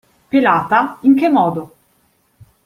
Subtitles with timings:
[0.31, 1.75] Pelata, in che modo?